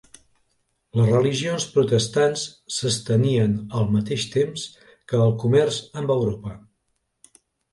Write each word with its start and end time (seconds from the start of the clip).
Les 0.99 1.09
religions 1.15 1.67
protestants 1.75 2.45
s'estenien 2.77 3.53
al 3.81 3.87
mateix 3.99 4.27
temps 4.37 4.67
que 5.13 5.23
el 5.27 5.37
comerç 5.45 5.81
amb 6.03 6.17
Europa. 6.19 6.57